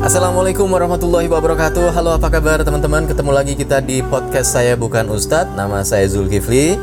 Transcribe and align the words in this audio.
Assalamualaikum 0.00 0.64
warahmatullahi 0.64 1.28
wabarakatuh. 1.28 1.92
Halo 1.92 2.16
apa 2.16 2.32
kabar 2.32 2.64
teman-teman? 2.64 3.04
Ketemu 3.04 3.36
lagi 3.36 3.52
kita 3.52 3.84
di 3.84 4.00
podcast 4.00 4.56
saya 4.56 4.80
bukan 4.80 5.12
Ustadz. 5.12 5.52
Nama 5.52 5.84
saya 5.84 6.08
Zulkifli. 6.08 6.80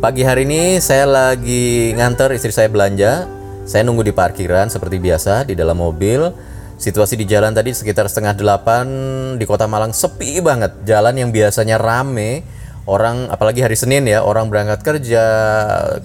Pagi 0.00 0.24
hari 0.24 0.48
ini 0.48 0.80
saya 0.80 1.04
lagi 1.04 1.92
nganter 1.92 2.32
istri 2.32 2.48
saya 2.48 2.72
belanja. 2.72 3.28
Saya 3.68 3.84
nunggu 3.84 4.00
di 4.00 4.16
parkiran 4.16 4.72
seperti 4.72 4.96
biasa 4.96 5.44
Di 5.44 5.52
dalam 5.52 5.76
mobil. 5.76 6.32
Situasi 6.80 7.20
di 7.20 7.28
jalan 7.28 7.52
tadi 7.52 7.76
sekitar 7.76 8.08
setengah 8.08 8.32
delapan 8.32 8.88
Di 9.36 9.44
kota 9.44 9.68
Malang 9.68 9.92
sepi 9.92 10.40
banget. 10.40 10.72
Jalan 10.88 11.12
yang 11.12 11.28
biasanya 11.28 11.76
rame 11.76 12.55
Orang 12.86 13.28
apalagi 13.28 13.66
hari 13.66 13.74
Senin 13.74 14.06
ya 14.06 14.22
Orang 14.22 14.46
berangkat 14.46 14.86
kerja 14.86 15.24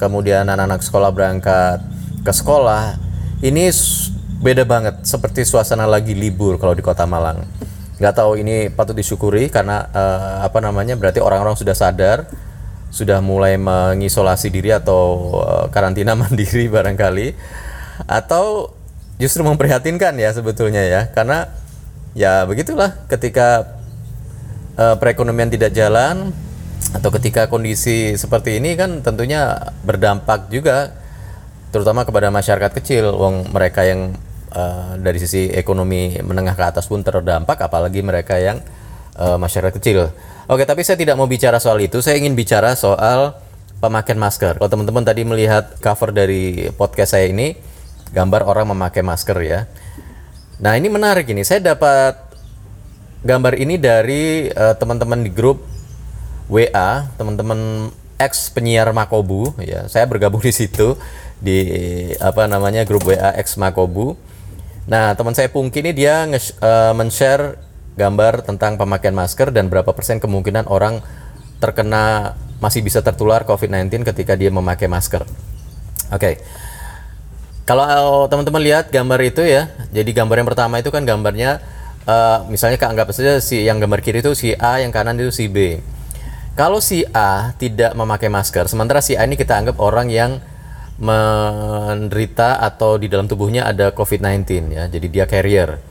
Kemudian 0.01 0.49
anak-anak 0.49 0.81
sekolah 0.81 1.13
berangkat 1.13 1.79
ke 2.25 2.33
sekolah 2.33 2.97
Ini 3.45 3.69
beda 4.41 4.65
banget 4.65 5.05
seperti 5.05 5.45
suasana 5.45 5.85
lagi 5.85 6.17
libur 6.17 6.57
kalau 6.57 6.73
di 6.73 6.81
kota 6.81 7.05
Malang. 7.05 7.45
Nggak 8.01 8.13
tahu 8.17 8.41
ini 8.41 8.73
patut 8.73 8.97
disyukuri 8.97 9.53
karena 9.53 9.85
uh, 9.93 10.41
apa 10.41 10.57
namanya 10.57 10.97
berarti 10.97 11.21
orang-orang 11.21 11.53
sudah 11.53 11.77
sadar 11.77 12.25
sudah 12.91 13.21
mulai 13.23 13.55
mengisolasi 13.55 14.49
diri 14.49 14.73
atau 14.73 15.37
uh, 15.37 15.65
karantina 15.69 16.17
mandiri 16.19 16.65
barangkali 16.67 17.37
atau 18.09 18.73
justru 19.21 19.45
memprihatinkan 19.45 20.17
ya 20.17 20.33
sebetulnya 20.33 20.81
ya 20.81 21.01
karena 21.13 21.45
ya 22.17 22.49
begitulah 22.49 23.05
ketika 23.05 23.77
uh, 24.73 24.97
perekonomian 24.97 25.53
tidak 25.53 25.69
jalan 25.77 26.33
atau 26.91 27.09
ketika 27.15 27.47
kondisi 27.47 28.19
seperti 28.19 28.59
ini 28.59 28.75
kan 28.75 28.99
tentunya 28.99 29.55
berdampak 29.87 30.51
juga 30.51 30.91
terutama 31.71 32.03
kepada 32.03 32.27
masyarakat 32.27 32.71
kecil 32.83 33.15
wong 33.15 33.47
mereka 33.55 33.87
yang 33.87 34.11
uh, 34.51 34.99
dari 34.99 35.17
sisi 35.23 35.47
ekonomi 35.55 36.19
menengah 36.19 36.55
ke 36.55 36.63
atas 36.67 36.91
pun 36.91 36.99
terdampak 36.99 37.55
apalagi 37.63 38.03
mereka 38.03 38.35
yang 38.37 38.59
uh, 39.15 39.39
masyarakat 39.39 39.79
kecil. 39.79 40.11
Oke, 40.51 40.67
tapi 40.67 40.83
saya 40.83 40.99
tidak 40.99 41.15
mau 41.15 41.31
bicara 41.31 41.63
soal 41.63 41.79
itu. 41.79 42.03
Saya 42.03 42.19
ingin 42.19 42.35
bicara 42.35 42.75
soal 42.75 43.39
pemakaian 43.79 44.19
masker. 44.19 44.59
Kalau 44.59 44.67
teman-teman 44.67 45.07
tadi 45.07 45.23
melihat 45.23 45.79
cover 45.79 46.11
dari 46.11 46.67
podcast 46.75 47.15
saya 47.15 47.31
ini, 47.31 47.55
gambar 48.11 48.43
orang 48.43 48.75
memakai 48.75 48.99
masker 48.99 49.37
ya. 49.39 49.59
Nah, 50.59 50.75
ini 50.75 50.91
menarik 50.91 51.25
ini. 51.31 51.47
Saya 51.47 51.73
dapat 51.73 52.19
gambar 53.23 53.55
ini 53.55 53.79
dari 53.79 54.51
uh, 54.51 54.75
teman-teman 54.75 55.23
di 55.23 55.31
grup 55.31 55.63
WA, 56.51 57.07
teman-teman 57.15 57.89
ex 58.19 58.51
penyiar 58.51 58.91
Makobu 58.91 59.55
ya. 59.63 59.87
Saya 59.87 60.03
bergabung 60.05 60.43
di 60.47 60.51
situ 60.51 60.99
di 61.39 61.59
apa 62.19 62.45
namanya 62.45 62.83
grup 62.83 63.07
WA 63.07 63.33
ex 63.39 63.55
Makobu. 63.55 64.19
Nah, 64.85 65.15
teman 65.15 65.31
saya 65.31 65.47
Pungki 65.47 65.79
ini 65.79 65.95
dia 65.95 66.27
uh, 66.27 66.91
men-share 66.91 67.55
gambar 67.95 68.43
tentang 68.43 68.75
pemakaian 68.75 69.15
masker 69.15 69.55
dan 69.55 69.71
berapa 69.71 69.95
persen 69.95 70.19
kemungkinan 70.19 70.67
orang 70.67 70.99
terkena 71.63 72.35
masih 72.59 72.81
bisa 72.83 72.99
tertular 72.99 73.47
COVID-19 73.47 74.03
ketika 74.11 74.35
dia 74.35 74.51
memakai 74.51 74.91
masker. 74.91 75.23
Oke. 76.11 76.19
Okay. 76.19 76.35
Kalau 77.61 78.27
teman-teman 78.27 78.59
lihat 78.59 78.91
gambar 78.91 79.21
itu 79.21 79.45
ya, 79.45 79.69
jadi 79.93 80.11
gambar 80.11 80.43
yang 80.43 80.49
pertama 80.49 80.81
itu 80.81 80.89
kan 80.89 81.05
gambarnya 81.05 81.61
uh, 82.09 82.43
misalnya 82.49 82.81
anggap 82.81 83.13
saja 83.13 83.37
si 83.39 83.63
yang 83.63 83.77
gambar 83.77 84.01
kiri 84.01 84.19
itu 84.19 84.33
si 84.33 84.51
A, 84.57 84.81
yang 84.81 84.89
kanan 84.91 85.15
itu 85.21 85.31
si 85.31 85.45
B. 85.47 85.79
Kalau 86.51 86.83
si 86.83 87.07
A 87.15 87.55
tidak 87.55 87.95
memakai 87.95 88.27
masker, 88.27 88.67
sementara 88.67 88.99
si 88.99 89.15
A 89.15 89.23
ini 89.23 89.39
kita 89.39 89.55
anggap 89.55 89.79
orang 89.79 90.11
yang 90.11 90.43
menderita 91.01 92.61
atau 92.61 92.99
di 92.99 93.07
dalam 93.09 93.25
tubuhnya 93.25 93.65
ada 93.65 93.89
COVID-19 93.95 94.69
ya. 94.75 94.85
Jadi 94.91 95.07
dia 95.09 95.25
carrier. 95.25 95.81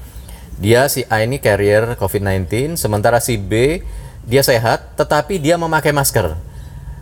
Dia 0.61 0.87
si 0.93 1.09
A 1.09 1.25
ini 1.25 1.41
carrier 1.41 1.97
COVID-19, 1.97 2.77
sementara 2.77 3.19
si 3.19 3.41
B 3.41 3.81
dia 4.29 4.45
sehat 4.45 4.95
tetapi 5.01 5.41
dia 5.41 5.57
memakai 5.57 5.97
masker. 5.97 6.37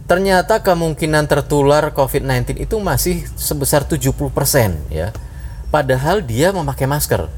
Ternyata 0.09 0.65
kemungkinan 0.65 1.29
tertular 1.29 1.93
COVID-19 1.93 2.65
itu 2.65 2.81
masih 2.81 3.29
sebesar 3.37 3.85
70% 3.85 4.09
ya. 4.89 5.13
Padahal 5.69 6.25
dia 6.25 6.49
memakai 6.55 6.89
masker. 6.89 7.29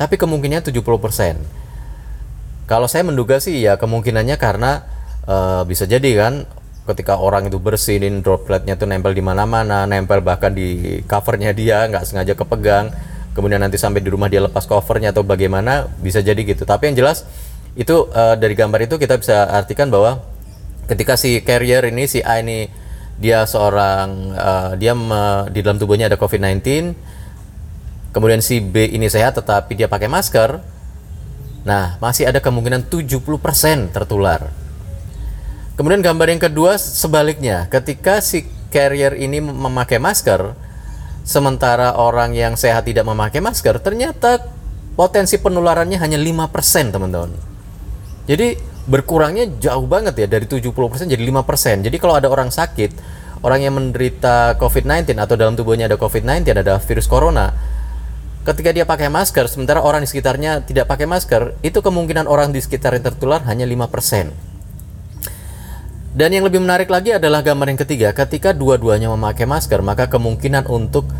Tapi 0.00 0.16
kemungkinannya 0.16 0.64
70%. 0.64 1.36
Kalau 2.64 2.88
saya 2.88 3.04
menduga 3.04 3.44
sih 3.44 3.60
ya 3.60 3.76
kemungkinannya 3.76 4.40
karena 4.40 4.88
uh, 5.28 5.62
bisa 5.68 5.84
jadi 5.88 6.10
kan 6.16 6.46
ketika 6.84 7.16
orang 7.16 7.48
itu 7.48 7.56
bersihin 7.56 8.20
dropletnya 8.20 8.76
tuh 8.76 8.84
nempel 8.84 9.16
di 9.16 9.24
mana-mana, 9.24 9.88
nempel 9.88 10.20
bahkan 10.20 10.52
di 10.52 11.00
covernya 11.08 11.56
dia 11.56 11.88
nggak 11.88 12.04
sengaja 12.04 12.36
kepegang, 12.36 12.92
kemudian 13.32 13.60
nanti 13.64 13.80
sampai 13.80 14.04
di 14.04 14.12
rumah 14.12 14.28
dia 14.28 14.44
lepas 14.44 14.68
covernya 14.68 15.16
atau 15.16 15.24
bagaimana 15.24 15.88
bisa 16.04 16.20
jadi 16.20 16.36
gitu. 16.44 16.68
Tapi 16.68 16.92
yang 16.92 16.96
jelas 17.00 17.24
itu 17.74 18.06
uh, 18.12 18.36
dari 18.36 18.52
gambar 18.52 18.84
itu 18.84 19.00
kita 19.00 19.16
bisa 19.16 19.48
artikan 19.48 19.88
bahwa 19.88 20.20
ketika 20.86 21.16
si 21.16 21.40
carrier 21.40 21.88
ini 21.88 22.04
si 22.04 22.20
A 22.20 22.44
ini 22.44 22.68
dia 23.16 23.48
seorang 23.48 24.08
uh, 24.36 24.70
dia 24.76 24.92
me, 24.92 25.48
di 25.50 25.64
dalam 25.64 25.80
tubuhnya 25.80 26.12
ada 26.12 26.20
COVID-19, 26.20 26.92
kemudian 28.12 28.44
si 28.44 28.60
B 28.60 28.92
ini 28.92 29.08
sehat 29.08 29.40
tetapi 29.40 29.72
dia 29.72 29.88
pakai 29.88 30.12
masker, 30.12 30.60
nah 31.64 31.96
masih 31.96 32.28
ada 32.28 32.44
kemungkinan 32.44 32.92
70% 32.92 33.24
tertular. 33.88 34.63
Kemudian 35.74 36.06
gambar 36.06 36.30
yang 36.30 36.42
kedua 36.42 36.78
sebaliknya, 36.78 37.66
ketika 37.66 38.22
si 38.22 38.46
carrier 38.70 39.18
ini 39.18 39.42
memakai 39.42 39.98
masker, 39.98 40.54
sementara 41.26 41.98
orang 41.98 42.30
yang 42.30 42.54
sehat 42.54 42.86
tidak 42.86 43.02
memakai 43.02 43.42
masker, 43.42 43.82
ternyata 43.82 44.38
potensi 44.94 45.34
penularannya 45.42 45.98
hanya 45.98 46.14
5% 46.14 46.94
teman-teman. 46.94 47.34
Jadi 48.30 48.54
berkurangnya 48.86 49.50
jauh 49.58 49.90
banget 49.90 50.14
ya 50.14 50.26
dari 50.30 50.46
70% 50.46 51.10
jadi 51.10 51.22
5%. 51.26 51.82
Jadi 51.90 51.96
kalau 51.98 52.14
ada 52.14 52.30
orang 52.30 52.54
sakit, 52.54 52.94
orang 53.42 53.66
yang 53.66 53.74
menderita 53.74 54.54
COVID-19 54.62 55.18
atau 55.18 55.34
dalam 55.34 55.58
tubuhnya 55.58 55.90
ada 55.90 55.98
COVID-19, 55.98 56.54
ada 56.54 56.78
virus 56.78 57.10
corona, 57.10 57.50
ketika 58.46 58.70
dia 58.70 58.86
pakai 58.86 59.10
masker, 59.10 59.50
sementara 59.50 59.82
orang 59.82 60.06
di 60.06 60.08
sekitarnya 60.08 60.62
tidak 60.62 60.86
pakai 60.86 61.10
masker, 61.10 61.58
itu 61.66 61.82
kemungkinan 61.82 62.30
orang 62.30 62.54
di 62.54 62.62
sekitarnya 62.62 63.10
tertular 63.10 63.42
hanya 63.50 63.66
5%. 63.66 64.53
Dan 66.14 66.30
yang 66.30 66.46
lebih 66.46 66.62
menarik 66.62 66.86
lagi 66.94 67.10
adalah 67.10 67.42
gambar 67.42 67.74
yang 67.74 67.80
ketiga, 67.82 68.14
ketika 68.14 68.54
dua-duanya 68.54 69.10
memakai 69.10 69.50
masker, 69.50 69.82
maka 69.82 70.06
kemungkinan 70.06 70.70
untuk 70.70 71.10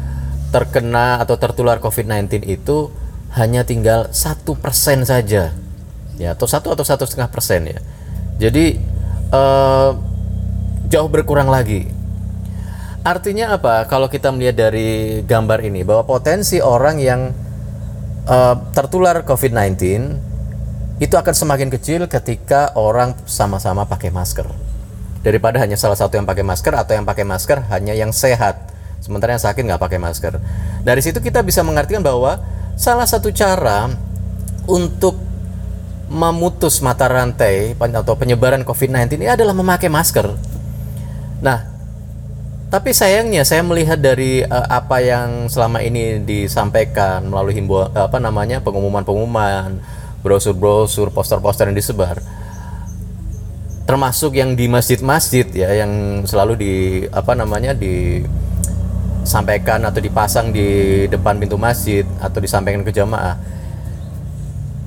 terkena 0.54 1.18
atau 1.18 1.34
tertular 1.34 1.82
COVID-19 1.82 2.46
itu 2.46 2.94
hanya 3.34 3.66
tinggal 3.66 4.06
satu 4.14 4.54
persen 4.54 5.02
saja, 5.02 5.50
ya 6.14 6.38
atau 6.38 6.46
satu 6.46 6.70
atau 6.70 6.86
satu 6.86 7.10
setengah 7.10 7.26
persen 7.26 7.74
ya. 7.74 7.78
Jadi 8.38 8.78
uh, 9.34 9.98
jauh 10.86 11.10
berkurang 11.10 11.50
lagi. 11.50 11.90
Artinya 13.02 13.58
apa? 13.58 13.90
Kalau 13.90 14.06
kita 14.06 14.30
melihat 14.30 14.70
dari 14.70 15.26
gambar 15.26 15.58
ini 15.66 15.82
bahwa 15.82 16.06
potensi 16.06 16.62
orang 16.62 17.02
yang 17.02 17.34
uh, 18.30 18.56
tertular 18.70 19.26
COVID-19 19.26 19.74
itu 21.02 21.14
akan 21.18 21.34
semakin 21.34 21.66
kecil 21.74 22.06
ketika 22.06 22.70
orang 22.78 23.18
sama-sama 23.26 23.82
pakai 23.90 24.14
masker 24.14 24.63
daripada 25.24 25.56
hanya 25.64 25.80
salah 25.80 25.96
satu 25.96 26.20
yang 26.20 26.28
pakai 26.28 26.44
masker 26.44 26.76
atau 26.76 26.92
yang 26.92 27.08
pakai 27.08 27.24
masker 27.24 27.64
hanya 27.72 27.96
yang 27.96 28.12
sehat. 28.12 28.60
Sementara 29.00 29.32
yang 29.32 29.42
sakit 29.42 29.64
nggak 29.64 29.80
pakai 29.80 29.96
masker. 29.96 30.36
Dari 30.84 31.00
situ 31.00 31.18
kita 31.24 31.40
bisa 31.40 31.64
mengartikan 31.64 32.04
bahwa 32.04 32.44
salah 32.76 33.08
satu 33.08 33.32
cara 33.32 33.88
untuk 34.68 35.16
memutus 36.12 36.84
mata 36.84 37.08
rantai 37.08 37.72
atau 37.80 38.14
penyebaran 38.14 38.60
COVID-19 38.68 39.16
ini 39.16 39.32
adalah 39.32 39.56
memakai 39.56 39.88
masker. 39.88 40.28
Nah 41.40 41.72
tapi 42.68 42.90
sayangnya 42.90 43.46
saya 43.46 43.62
melihat 43.62 44.02
dari 44.02 44.42
uh, 44.44 44.66
apa 44.66 44.98
yang 44.98 45.46
selama 45.46 45.80
ini 45.80 46.20
disampaikan 46.26 47.22
melalui 47.30 47.54
himbauan 47.56 47.94
apa 47.94 48.18
namanya 48.18 48.60
pengumuman-pengumuman 48.60 49.78
brosur-brosur 50.26 51.14
poster-poster 51.14 51.70
yang 51.70 51.78
disebar 51.78 52.18
termasuk 53.84 54.32
yang 54.36 54.56
di 54.56 54.64
masjid-masjid 54.64 55.44
ya 55.52 55.84
yang 55.84 56.24
selalu 56.24 56.56
di 56.56 56.72
apa 57.12 57.36
namanya 57.36 57.76
disampaikan 57.76 59.84
atau 59.84 60.00
dipasang 60.00 60.56
di 60.56 61.04
depan 61.12 61.36
pintu 61.36 61.60
masjid 61.60 62.08
atau 62.20 62.40
disampaikan 62.40 62.80
ke 62.80 62.92
jamaah. 62.92 63.36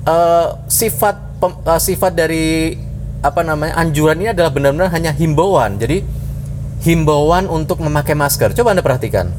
Uh, 0.08 0.56
sifat 0.66 1.14
pem, 1.38 1.52
uh, 1.62 1.78
sifat 1.78 2.16
dari 2.16 2.74
apa 3.22 3.42
namanya 3.46 3.78
anjuran 3.78 4.18
ini 4.18 4.34
adalah 4.34 4.50
benar-benar 4.50 4.90
hanya 4.90 5.14
himbauan. 5.14 5.78
Jadi 5.78 6.02
himbauan 6.82 7.46
untuk 7.46 7.78
memakai 7.78 8.18
masker. 8.18 8.50
Coba 8.54 8.70
anda 8.74 8.82
perhatikan. 8.82 9.30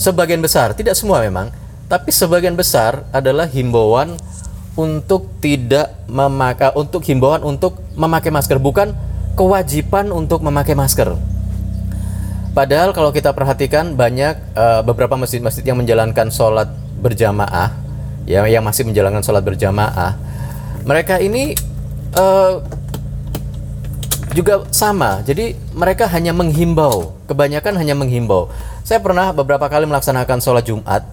Sebagian 0.00 0.40
besar 0.40 0.72
tidak 0.72 0.96
semua 0.96 1.20
memang 1.20 1.52
tapi 1.88 2.12
sebagian 2.12 2.52
besar 2.52 3.08
adalah 3.16 3.48
himbauan 3.48 4.20
untuk 4.78 5.42
tidak 5.42 6.06
memakai 6.06 6.70
untuk 6.78 7.02
himbauan 7.02 7.42
untuk 7.42 7.82
memakai 7.98 8.30
masker 8.30 8.62
bukan 8.62 8.94
kewajiban 9.34 10.14
untuk 10.14 10.38
memakai 10.46 10.78
masker. 10.78 11.18
Padahal 12.54 12.90
kalau 12.90 13.10
kita 13.14 13.34
perhatikan 13.34 13.94
banyak 13.94 14.34
uh, 14.54 14.82
beberapa 14.82 15.14
masjid-masjid 15.14 15.62
yang 15.62 15.78
menjalankan 15.78 16.30
sholat 16.30 16.70
berjamaah, 16.98 17.70
ya 18.26 18.42
yang 18.50 18.66
masih 18.66 18.82
menjalankan 18.82 19.22
sholat 19.22 19.46
berjamaah, 19.46 20.18
mereka 20.82 21.22
ini 21.22 21.54
uh, 22.18 22.58
juga 24.34 24.66
sama. 24.74 25.22
Jadi 25.22 25.54
mereka 25.70 26.10
hanya 26.10 26.34
menghimbau, 26.34 27.14
kebanyakan 27.30 27.78
hanya 27.78 27.94
menghimbau. 27.94 28.50
Saya 28.82 28.98
pernah 28.98 29.30
beberapa 29.30 29.70
kali 29.70 29.86
melaksanakan 29.86 30.42
sholat 30.42 30.66
Jumat 30.66 31.06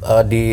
uh, 0.00 0.24
di 0.24 0.46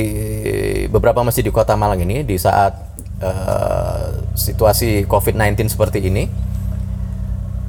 beberapa 0.95 1.19
masjid 1.27 1.43
di 1.43 1.51
Kota 1.51 1.75
Malang 1.75 1.99
ini 1.99 2.23
di 2.23 2.39
saat 2.39 2.71
uh, 3.19 4.15
situasi 4.31 5.03
COVID-19 5.11 5.67
seperti 5.67 5.99
ini 6.07 6.31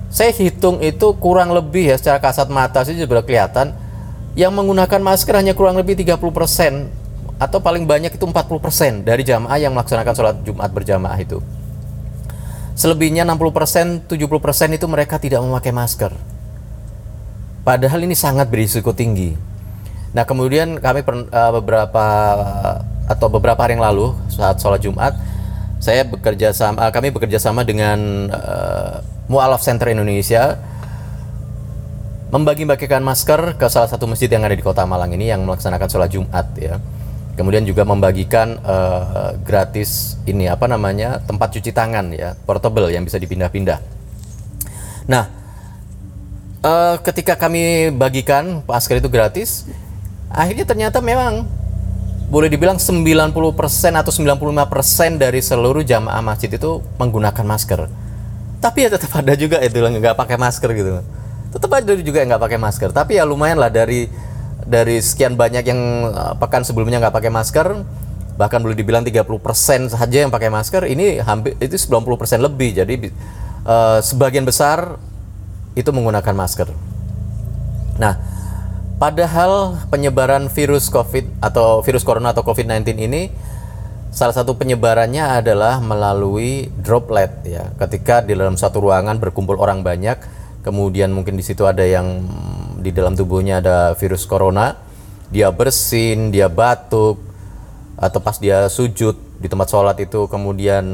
saya 0.07 0.31
hitung 0.31 0.79
itu 0.81 1.13
kurang 1.19 1.51
lebih 1.51 1.91
ya 1.91 1.97
secara 1.99 2.23
kasat 2.23 2.47
mata 2.49 2.87
sih 2.87 2.95
sudah 2.95 3.27
kelihatan 3.27 3.75
yang 4.39 4.55
menggunakan 4.55 5.03
masker 5.03 5.35
hanya 5.35 5.53
kurang 5.59 5.75
lebih 5.75 5.99
30% 5.99 6.23
atau 7.37 7.59
paling 7.61 7.85
banyak 7.85 8.17
itu 8.17 8.25
40% 8.25 9.05
dari 9.05 9.21
jamaah 9.27 9.59
yang 9.61 9.77
melaksanakan 9.77 10.15
sholat 10.17 10.37
Jumat 10.41 10.73
berjamaah 10.73 11.21
itu. 11.21 11.45
Selebihnya 12.77 13.25
60%, 13.25 14.09
70% 14.09 14.77
itu 14.77 14.87
mereka 14.89 15.17
tidak 15.17 15.41
memakai 15.41 15.73
masker. 15.73 16.13
Padahal 17.65 18.05
ini 18.05 18.13
sangat 18.13 18.53
berisiko 18.53 18.93
tinggi. 18.93 19.33
Nah 20.13 20.25
kemudian 20.29 20.81
kami 20.81 21.01
per, 21.05 21.29
uh, 21.29 21.53
beberapa 21.61 22.07
atau 23.07 23.27
beberapa 23.31 23.59
hari 23.59 23.79
yang 23.79 23.87
lalu 23.87 24.15
saat 24.29 24.59
sholat 24.59 24.83
Jumat, 24.83 25.15
saya 25.79 26.03
bekerja 26.03 26.51
sama, 26.51 26.87
uh, 26.87 26.93
kami 26.93 27.15
bekerja 27.15 27.39
sama 27.39 27.63
dengan 27.63 28.29
uh, 28.31 29.03
Mu'alaf 29.31 29.63
Center 29.63 29.91
Indonesia 29.91 30.59
membagi-bagikan 32.31 33.01
masker 33.07 33.55
ke 33.55 33.67
salah 33.71 33.87
satu 33.87 34.11
masjid 34.11 34.27
yang 34.27 34.43
ada 34.43 34.55
di 34.59 34.63
Kota 34.63 34.83
Malang 34.83 35.15
ini 35.15 35.31
yang 35.31 35.47
melaksanakan 35.47 35.89
sholat 35.89 36.11
Jumat 36.11 36.47
ya. 36.59 36.83
Kemudian 37.37 37.69
juga 37.69 37.85
membagikan 37.85 38.57
uh, 38.65 39.37
gratis 39.45 40.17
ini 40.25 40.49
apa 40.49 40.65
namanya 40.65 41.21
tempat 41.21 41.53
cuci 41.53 41.69
tangan 41.71 42.09
ya 42.17 42.33
portable 42.49 42.89
yang 42.89 43.05
bisa 43.05 43.21
dipindah-pindah. 43.21 43.79
Nah, 45.07 45.29
uh, 46.65 46.97
ketika 47.05 47.37
kami 47.37 47.93
bagikan 47.93 48.65
masker 48.65 48.99
itu 48.99 49.13
gratis, 49.13 49.69
akhirnya 50.33 50.65
ternyata 50.65 50.99
memang 51.05 51.45
boleh 52.27 52.51
dibilang 52.51 52.79
90% 52.83 53.31
atau 53.95 54.11
95% 54.11 55.23
dari 55.23 55.39
seluruh 55.39 55.87
jamaah 55.87 56.23
masjid 56.23 56.51
itu 56.51 56.83
menggunakan 56.99 57.47
masker. 57.47 57.87
Tapi 58.59 58.79
ya 58.83 58.91
tetap 58.91 59.15
ada 59.15 59.39
juga 59.39 59.63
itu 59.63 59.79
nggak 59.79 60.19
pakai 60.19 60.35
masker 60.35 60.71
gitu. 60.75 60.91
Tetap 61.55 61.71
ada 61.71 61.93
juga 61.95 62.19
yang 62.19 62.35
nggak 62.35 62.43
pakai 62.43 62.59
masker. 62.59 62.91
Tapi 62.91 63.23
ya 63.23 63.25
lumayan 63.25 63.63
lah 63.63 63.71
dari 63.71 64.11
dari 64.67 64.99
sekian 64.99 65.39
banyak 65.39 65.63
yang 65.63 65.81
uh, 66.11 66.35
pekan 66.35 66.67
sebelumnya 66.67 66.99
nggak 66.99 67.15
pakai 67.15 67.31
masker 67.31 67.67
bahkan 68.37 68.61
boleh 68.61 68.77
dibilang 68.77 69.01
30% 69.01 69.97
saja 69.97 70.19
yang 70.21 70.29
pakai 70.29 70.53
masker 70.53 70.85
ini 70.85 71.23
hampir 71.23 71.55
itu 71.63 71.79
90% 71.79 72.43
lebih. 72.43 72.75
Jadi 72.75 72.95
uh, 73.65 74.03
sebagian 74.03 74.43
besar 74.43 74.99
itu 75.79 75.89
menggunakan 75.95 76.35
masker. 76.35 76.69
Nah 78.03 78.36
padahal 78.97 79.77
penyebaran 79.93 80.49
virus 80.49 80.89
covid 80.89 81.29
atau 81.39 81.85
virus 81.85 82.05
corona 82.05 82.33
atau 82.33 82.45
covid-19 82.45 82.97
ini 82.97 83.23
Salah 84.17 84.33
satu 84.33 84.57
penyebarannya 84.57 85.45
adalah 85.45 85.77
melalui 85.77 86.73
droplet 86.81 87.29
ya. 87.45 87.69
Ketika 87.77 88.25
di 88.25 88.33
dalam 88.33 88.57
satu 88.57 88.81
ruangan 88.81 89.21
berkumpul 89.21 89.61
orang 89.61 89.85
banyak, 89.85 90.17
kemudian 90.65 91.13
mungkin 91.13 91.37
di 91.37 91.45
situ 91.45 91.69
ada 91.69 91.85
yang 91.85 92.25
di 92.81 92.97
dalam 92.97 93.13
tubuhnya 93.13 93.61
ada 93.61 93.93
virus 93.93 94.25
corona, 94.25 94.73
dia 95.29 95.53
bersin, 95.53 96.33
dia 96.33 96.49
batuk, 96.49 97.21
atau 98.01 98.19
pas 98.25 98.41
dia 98.41 98.73
sujud 98.73 99.21
di 99.37 99.53
tempat 99.53 99.69
sholat 99.69 100.01
itu 100.01 100.25
kemudian 100.33 100.85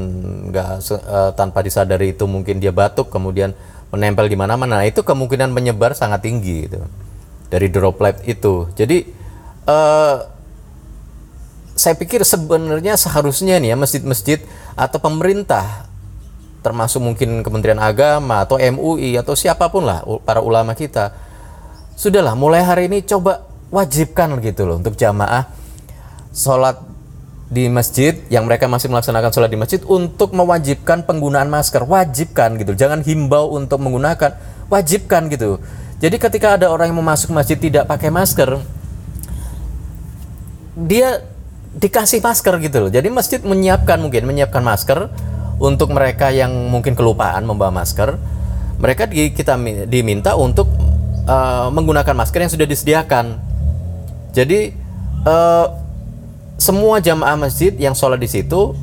nggak 0.51 0.83
uh, 0.91 1.31
tanpa 1.31 1.63
disadari 1.63 2.11
itu 2.11 2.27
mungkin 2.27 2.59
dia 2.59 2.75
batuk, 2.75 3.07
kemudian 3.07 3.55
menempel 3.87 4.27
di 4.27 4.35
mana-mana. 4.35 4.83
Nah, 4.83 4.83
itu 4.83 4.99
kemungkinan 4.99 5.47
menyebar 5.47 5.95
sangat 5.95 6.27
tinggi 6.27 6.67
itu 6.67 6.83
dari 7.53 7.69
droplet 7.69 8.17
itu. 8.25 8.65
Jadi 8.73 9.05
uh, 9.69 10.17
saya 11.77 11.93
pikir 11.93 12.25
sebenarnya 12.25 12.97
seharusnya 12.97 13.61
nih 13.61 13.73
ya 13.73 13.77
masjid-masjid 13.77 14.41
atau 14.73 14.97
pemerintah 14.97 15.85
termasuk 16.65 17.03
mungkin 17.03 17.45
Kementerian 17.45 17.77
Agama 17.77 18.41
atau 18.41 18.57
MUI 18.57 19.19
atau 19.19 19.37
siapa 19.37 19.69
pun 19.69 19.85
lah 19.85 20.01
para 20.23 20.39
ulama 20.39 20.73
kita 20.73 21.11
sudahlah 21.93 22.33
mulai 22.33 22.63
hari 22.63 22.89
ini 22.89 23.03
coba 23.03 23.45
wajibkan 23.69 24.37
gitu 24.39 24.65
loh 24.65 24.79
untuk 24.79 24.95
jamaah 24.95 25.49
sholat 26.31 26.79
di 27.53 27.69
masjid 27.69 28.17
yang 28.33 28.49
mereka 28.49 28.65
masih 28.65 28.89
melaksanakan 28.89 29.29
sholat 29.29 29.51
di 29.51 29.59
masjid 29.59 29.81
untuk 29.85 30.33
mewajibkan 30.33 31.05
penggunaan 31.05 31.51
masker 31.51 31.85
wajibkan 31.85 32.57
gitu 32.57 32.73
jangan 32.73 33.03
himbau 33.05 33.53
untuk 33.53 33.77
menggunakan 33.83 34.39
wajibkan 34.71 35.29
gitu 35.29 35.61
jadi 36.03 36.15
ketika 36.19 36.59
ada 36.59 36.67
orang 36.67 36.91
yang 36.91 36.99
mau 36.99 37.07
masuk 37.15 37.31
masjid 37.31 37.55
tidak 37.55 37.87
pakai 37.87 38.11
masker 38.11 38.59
dia 40.75 41.23
dikasih 41.73 42.21
masker 42.21 42.53
gitu 42.61 42.77
loh. 42.85 42.91
Jadi 42.93 43.09
masjid 43.09 43.41
menyiapkan 43.41 43.97
mungkin 43.97 44.29
menyiapkan 44.29 44.61
masker 44.61 45.09
untuk 45.57 45.93
mereka 45.93 46.29
yang 46.29 46.51
mungkin 46.69 46.93
kelupaan 46.93 47.45
membawa 47.45 47.73
masker. 47.73 48.17
Mereka 48.77 49.09
di, 49.09 49.31
kita 49.33 49.57
diminta 49.87 50.35
untuk 50.35 50.69
uh, 51.29 51.69
menggunakan 51.69 52.13
masker 52.13 52.39
yang 52.45 52.51
sudah 52.53 52.67
disediakan. 52.67 53.37
Jadi 54.33 54.73
uh, 55.25 55.67
semua 56.57 57.01
jamaah 57.01 57.37
masjid 57.37 57.73
yang 57.77 57.93
sholat 57.93 58.21
di 58.21 58.29
situ 58.29 58.73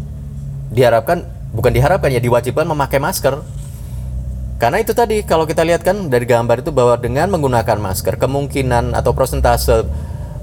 diharapkan 0.71 1.27
bukan 1.51 1.75
diharapkan 1.75 2.11
ya 2.11 2.23
diwajibkan 2.23 2.67
memakai 2.67 3.03
masker. 3.03 3.43
Karena 4.61 4.77
itu 4.77 4.93
tadi 4.93 5.25
kalau 5.25 5.49
kita 5.49 5.65
lihat 5.65 5.81
kan 5.81 6.12
dari 6.12 6.29
gambar 6.29 6.61
itu 6.61 6.69
bahwa 6.69 6.93
dengan 7.01 7.33
menggunakan 7.33 7.81
masker 7.81 8.21
kemungkinan 8.21 8.93
atau 8.93 9.17
persentase 9.17 9.89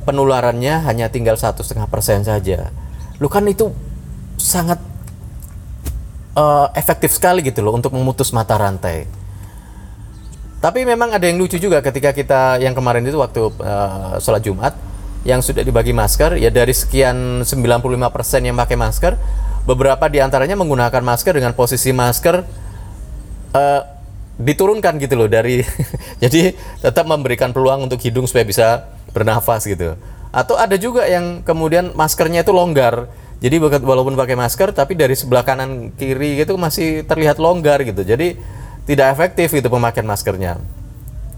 penularannya 0.10 0.90
hanya 0.90 1.06
tinggal 1.14 1.38
satu 1.38 1.62
setengah 1.62 1.86
persen 1.86 2.26
saja. 2.26 2.74
Lu 3.22 3.30
kan 3.30 3.46
itu 3.46 3.70
sangat 4.42 4.82
uh, 6.34 6.74
efektif 6.74 7.14
sekali 7.14 7.46
gitu 7.46 7.62
loh 7.62 7.78
untuk 7.78 7.94
memutus 7.94 8.34
mata 8.34 8.58
rantai. 8.58 9.06
Tapi 10.58 10.82
memang 10.82 11.14
ada 11.14 11.22
yang 11.22 11.38
lucu 11.38 11.62
juga 11.62 11.86
ketika 11.86 12.10
kita 12.10 12.58
yang 12.58 12.74
kemarin 12.74 13.06
itu 13.06 13.22
waktu 13.22 13.54
uh, 13.62 14.18
sholat 14.18 14.42
Jumat 14.42 14.74
yang 15.22 15.46
sudah 15.46 15.62
dibagi 15.62 15.94
masker 15.94 16.42
ya 16.42 16.50
dari 16.50 16.74
sekian 16.74 17.46
95% 17.46 17.86
yang 18.42 18.58
pakai 18.58 18.74
masker 18.74 19.14
beberapa 19.70 20.10
di 20.10 20.18
antaranya 20.18 20.58
menggunakan 20.58 21.06
masker 21.06 21.38
dengan 21.38 21.54
posisi 21.54 21.94
masker 21.94 22.42
uh, 23.54 23.97
diturunkan 24.38 25.02
gitu 25.02 25.18
loh 25.18 25.26
dari 25.26 25.66
jadi 26.24 26.54
tetap 26.82 27.10
memberikan 27.10 27.50
peluang 27.52 27.90
untuk 27.90 27.98
hidung 28.02 28.30
supaya 28.30 28.46
bisa 28.46 28.68
bernafas 29.12 29.66
gitu. 29.66 29.98
Atau 30.30 30.54
ada 30.60 30.78
juga 30.78 31.10
yang 31.10 31.42
kemudian 31.42 31.96
maskernya 31.98 32.46
itu 32.46 32.54
longgar. 32.54 33.10
Jadi 33.38 33.62
walaupun 33.62 34.18
pakai 34.18 34.34
masker 34.34 34.74
tapi 34.74 34.98
dari 34.98 35.14
sebelah 35.14 35.46
kanan 35.46 35.94
kiri 35.94 36.42
gitu 36.42 36.58
masih 36.58 37.06
terlihat 37.06 37.38
longgar 37.42 37.82
gitu. 37.86 38.02
Jadi 38.06 38.38
tidak 38.86 39.14
efektif 39.14 39.54
itu 39.54 39.68
pemakaian 39.70 40.06
maskernya. 40.06 40.58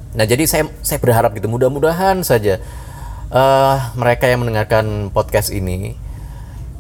Nah, 0.10 0.25
jadi 0.25 0.44
saya 0.50 0.65
saya 0.82 0.98
berharap 0.98 1.38
gitu 1.38 1.46
mudah-mudahan 1.51 2.25
saja 2.25 2.58
uh, 3.29 3.94
mereka 3.94 4.25
yang 4.25 4.41
mendengarkan 4.41 5.13
podcast 5.13 5.53
ini 5.53 5.94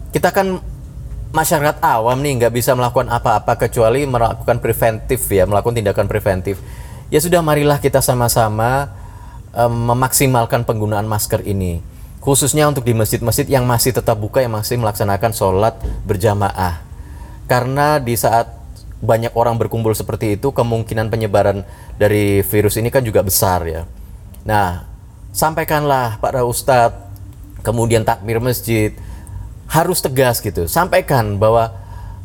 kita 0.09 0.33
kan 0.33 0.61
masyarakat 1.29 1.77
awam 1.85 2.17
nih 2.21 2.41
nggak 2.41 2.53
bisa 2.53 2.73
melakukan 2.73 3.09
apa-apa 3.09 3.53
kecuali 3.57 4.05
melakukan 4.09 4.57
preventif 4.57 5.29
ya 5.29 5.45
melakukan 5.45 5.77
tindakan 5.77 6.07
preventif. 6.09 6.57
Ya 7.09 7.17
sudah 7.21 7.41
marilah 7.41 7.81
kita 7.81 8.01
sama-sama 8.05 8.93
um, 9.53 9.93
memaksimalkan 9.93 10.65
penggunaan 10.65 11.09
masker 11.09 11.41
ini. 11.45 11.81
Khususnya 12.19 12.67
untuk 12.67 12.83
di 12.83 12.93
masjid-masjid 12.93 13.47
yang 13.47 13.63
masih 13.63 13.95
tetap 13.95 14.19
buka 14.19 14.43
yang 14.43 14.53
masih 14.53 14.75
melaksanakan 14.77 15.31
sholat 15.31 15.79
berjamaah. 16.03 16.83
Karena 17.49 17.97
di 17.97 18.13
saat 18.13 18.59
banyak 18.99 19.31
orang 19.33 19.55
berkumpul 19.55 19.95
seperti 19.95 20.35
itu 20.35 20.51
kemungkinan 20.51 21.07
penyebaran 21.07 21.63
dari 21.95 22.43
virus 22.43 22.75
ini 22.75 22.91
kan 22.91 23.01
juga 23.01 23.23
besar 23.23 23.63
ya. 23.65 23.81
Nah 24.43 24.85
sampaikanlah 25.31 26.19
para 26.19 26.43
ustadz 26.43 27.07
kemudian 27.63 28.03
takmir 28.03 28.43
masjid 28.43 28.91
harus 29.69 30.01
tegas 30.01 30.41
gitu. 30.41 30.65
Sampaikan 30.65 31.37
bahwa 31.37 31.71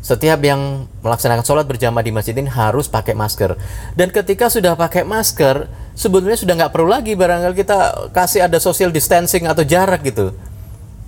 setiap 0.05 0.37
yang 0.45 0.85
melaksanakan 1.01 1.45
sholat 1.45 1.65
berjamaah 1.65 2.05
di 2.05 2.13
masjid 2.13 2.37
ini 2.37 2.49
harus 2.49 2.89
pakai 2.89 3.17
masker. 3.17 3.57
Dan 3.97 4.13
ketika 4.13 4.53
sudah 4.53 4.77
pakai 4.77 5.01
masker 5.05 5.65
sebetulnya 5.97 6.37
sudah 6.37 6.55
nggak 6.61 6.73
perlu 6.77 6.93
lagi 6.93 7.17
barangkali 7.17 7.57
kita 7.57 8.11
kasih 8.13 8.45
ada 8.45 8.61
social 8.61 8.93
distancing 8.93 9.49
atau 9.49 9.65
jarak 9.65 10.05
gitu. 10.05 10.37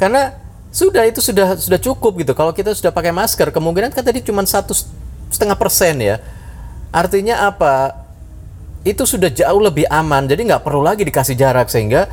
Karena 0.01 0.33
sudah 0.73 1.05
itu 1.09 1.21
sudah 1.21 1.61
sudah 1.61 1.81
cukup 1.81 2.25
gitu. 2.25 2.33
Kalau 2.33 2.57
kita 2.57 2.73
sudah 2.73 2.93
pakai 2.93 3.13
masker 3.13 3.53
kemungkinan 3.53 3.93
kan 3.93 4.05
tadi 4.05 4.25
cuma 4.25 4.45
satu 4.49 4.73
setengah 5.29 5.57
persen 5.61 6.01
ya. 6.01 6.17
Artinya 6.89 7.49
apa? 7.49 8.05
Itu 8.81 9.05
sudah 9.05 9.29
jauh 9.29 9.61
lebih 9.61 9.85
aman. 9.93 10.25
Jadi 10.25 10.49
nggak 10.49 10.65
perlu 10.65 10.81
lagi 10.81 11.05
dikasih 11.05 11.37
jarak 11.37 11.69
sehingga 11.69 12.09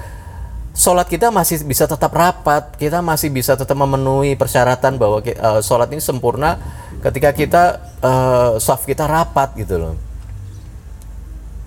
sholat 0.73 1.05
kita 1.05 1.29
masih 1.29 1.61
bisa 1.61 1.85
tetap 1.85 2.09
rapat, 2.09 2.73
kita 2.81 2.99
masih 2.99 3.29
bisa 3.29 3.53
tetap 3.53 3.77
memenuhi 3.77 4.33
persyaratan 4.33 4.97
bahwa 4.97 5.21
uh, 5.21 5.61
sholat 5.61 5.87
ini 5.93 6.01
sempurna 6.01 6.57
ketika 7.05 7.29
kita 7.31 7.63
uh, 8.01 8.57
soft 8.57 8.89
kita 8.89 9.05
rapat 9.05 9.53
gitu 9.53 9.77
loh. 9.77 9.95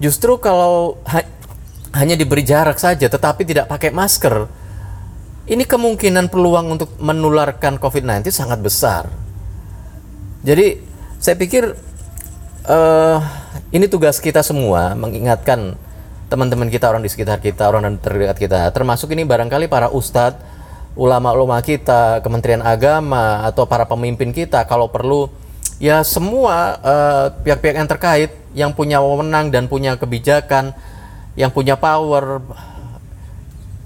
Justru 0.03 0.37
kalau 0.43 1.01
ha 1.07 1.23
hanya 1.97 2.13
diberi 2.13 2.45
jarak 2.45 2.77
saja 2.77 3.09
tetapi 3.09 3.47
tidak 3.47 3.71
pakai 3.71 3.95
masker, 3.95 4.45
ini 5.49 5.63
kemungkinan 5.65 6.29
peluang 6.29 6.77
untuk 6.77 6.91
menularkan 6.99 7.79
COVID-19 7.79 8.29
sangat 8.35 8.59
besar. 8.61 9.09
Jadi 10.43 10.83
saya 11.23 11.39
pikir 11.39 11.73
uh, 12.69 13.19
ini 13.71 13.87
tugas 13.87 14.19
kita 14.19 14.43
semua 14.43 14.93
mengingatkan 14.99 15.79
teman-teman 16.27 16.67
kita, 16.67 16.91
orang 16.91 17.03
di 17.03 17.11
sekitar 17.11 17.39
kita, 17.39 17.71
orang 17.71 17.87
yang 17.87 17.97
terdekat 18.03 18.37
kita. 18.39 18.59
Termasuk 18.75 19.15
ini 19.15 19.23
barangkali 19.23 19.71
para 19.71 19.91
ustadz, 19.91 20.43
ulama-ulama 20.99 21.61
kita, 21.63 22.25
Kementerian 22.25 22.65
Agama 22.65 23.45
atau 23.47 23.69
para 23.69 23.85
pemimpin 23.85 24.33
kita 24.33 24.65
kalau 24.65 24.89
perlu 24.89 25.29
ya 25.77 26.01
semua 26.03 26.81
eh, 26.81 27.27
pihak-pihak 27.45 27.75
uh, 27.77 27.81
yang 27.85 27.89
terkait 27.89 28.31
yang 28.57 28.71
punya 28.73 28.99
wewenang 29.05 29.53
dan 29.53 29.69
punya 29.69 29.95
kebijakan, 30.01 30.73
yang 31.37 31.53
punya 31.53 31.77
power 31.77 32.41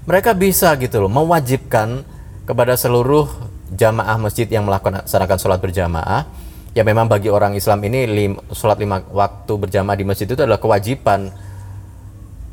mereka 0.07 0.33
bisa 0.33 0.73
gitu 0.79 1.03
loh 1.03 1.11
mewajibkan 1.11 2.01
kepada 2.47 2.73
seluruh 2.73 3.29
jamaah 3.71 4.17
masjid 4.17 4.49
yang 4.49 4.65
melaksanakan 4.65 5.37
sholat 5.37 5.59
berjamaah 5.61 6.25
ya 6.73 6.81
memang 6.81 7.05
bagi 7.05 7.27
orang 7.27 7.53
Islam 7.53 7.83
ini 7.85 8.07
lim, 8.07 8.33
sholat 8.51 8.79
lima 8.79 9.03
waktu 9.11 9.53
berjamaah 9.55 9.95
di 9.95 10.05
masjid 10.07 10.25
itu 10.25 10.41
adalah 10.41 10.59
kewajiban 10.59 11.29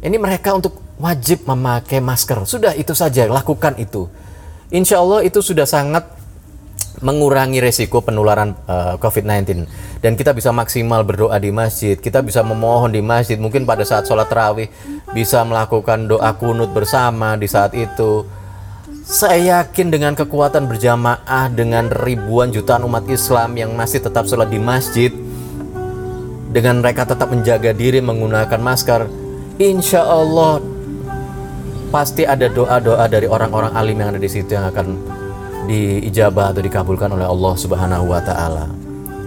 ini 0.02 0.16
mereka 0.16 0.54
untuk 0.54 0.78
wajib 0.98 1.46
memakai 1.46 1.98
masker. 1.98 2.46
Sudah 2.46 2.74
itu 2.74 2.94
saja, 2.94 3.26
lakukan 3.26 3.74
itu. 3.78 4.06
Insya 4.68 5.00
Allah 5.00 5.24
itu 5.24 5.40
sudah 5.40 5.64
sangat 5.64 6.18
mengurangi 7.00 7.62
resiko 7.62 8.02
penularan 8.02 8.58
uh, 8.66 8.94
eh, 8.94 8.94
COVID-19 8.98 9.70
dan 10.02 10.18
kita 10.18 10.34
bisa 10.34 10.50
maksimal 10.50 11.06
berdoa 11.06 11.38
di 11.38 11.54
masjid 11.54 11.94
kita 11.94 12.26
bisa 12.26 12.42
memohon 12.42 12.90
di 12.90 12.98
masjid 12.98 13.38
mungkin 13.38 13.62
pada 13.62 13.86
saat 13.86 14.06
sholat 14.06 14.26
terawih 14.26 14.66
bisa 15.14 15.46
melakukan 15.46 16.10
doa 16.10 16.34
kunut 16.34 16.74
bersama 16.74 17.38
di 17.38 17.46
saat 17.46 17.74
itu 17.78 18.26
saya 19.06 19.62
yakin 19.62 19.88
dengan 19.88 20.12
kekuatan 20.12 20.68
berjamaah 20.68 21.48
dengan 21.54 21.88
ribuan 21.88 22.52
jutaan 22.52 22.84
umat 22.84 23.06
Islam 23.08 23.56
yang 23.56 23.72
masih 23.72 24.02
tetap 24.02 24.26
sholat 24.26 24.50
di 24.50 24.60
masjid 24.60 25.14
dengan 26.50 26.82
mereka 26.82 27.06
tetap 27.06 27.30
menjaga 27.30 27.72
diri 27.72 28.02
menggunakan 28.02 28.58
masker 28.58 29.27
insya 29.58 30.06
Allah 30.06 30.62
pasti 31.90 32.22
ada 32.22 32.46
doa-doa 32.46 33.04
dari 33.10 33.26
orang-orang 33.26 33.74
alim 33.74 33.98
yang 33.98 34.14
ada 34.14 34.20
di 34.22 34.30
situ 34.30 34.54
yang 34.54 34.70
akan 34.70 34.94
diijabah 35.68 36.54
atau 36.54 36.62
dikabulkan 36.64 37.12
oleh 37.12 37.26
Allah 37.26 37.54
Subhanahu 37.58 38.08
wa 38.08 38.22
taala. 38.22 38.70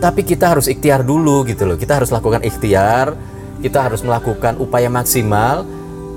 Tapi 0.02 0.26
kita 0.26 0.58
harus 0.58 0.66
ikhtiar 0.66 1.06
dulu 1.06 1.46
gitu 1.46 1.70
loh. 1.70 1.78
Kita 1.78 2.02
harus 2.02 2.10
lakukan 2.10 2.42
ikhtiar, 2.42 3.14
kita 3.62 3.86
harus 3.86 4.02
melakukan 4.02 4.58
upaya 4.58 4.90
maksimal 4.90 5.62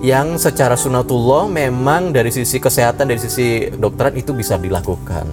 yang 0.01 0.41
secara 0.41 0.77
sunatullah 0.77 1.49
memang 1.49 2.13
dari 2.13 2.33
sisi 2.33 2.57
kesehatan 2.57 3.09
dari 3.09 3.21
sisi 3.21 3.69
dokteran 3.77 4.17
itu 4.17 4.33
bisa 4.33 4.57
dilakukan. 4.57 5.29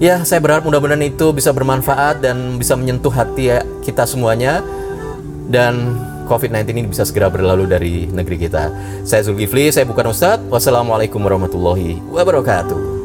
Ya, 0.00 0.24
saya 0.24 0.40
berharap 0.40 0.64
mudah-mudahan 0.64 1.04
itu 1.04 1.28
bisa 1.36 1.52
bermanfaat 1.52 2.24
dan 2.24 2.56
bisa 2.56 2.72
menyentuh 2.72 3.12
hati 3.12 3.52
kita 3.84 4.08
semuanya 4.08 4.64
dan 5.52 5.92
COVID-19 6.30 6.70
ini 6.70 6.86
bisa 6.86 7.02
segera 7.02 7.26
berlalu 7.26 7.66
dari 7.66 8.06
negeri 8.06 8.46
kita. 8.46 8.70
Saya 9.02 9.26
Zulkifli, 9.26 9.74
saya 9.74 9.82
bukan 9.82 10.14
Ustadz. 10.14 10.46
Wassalamualaikum 10.46 11.18
warahmatullahi 11.18 11.98
wabarakatuh. 12.06 12.99